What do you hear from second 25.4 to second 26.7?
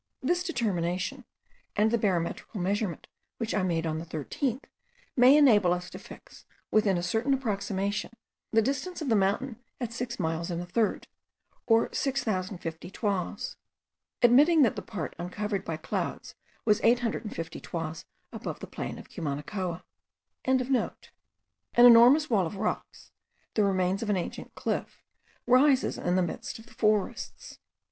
rises in the midst of